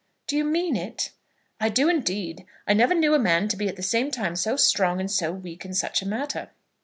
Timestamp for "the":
3.75-3.83